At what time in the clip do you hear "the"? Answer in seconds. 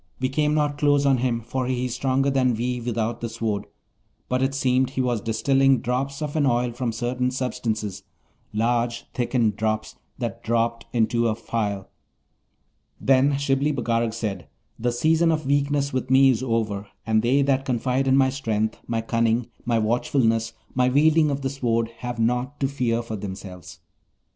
3.21-3.29, 14.79-14.91, 21.41-21.49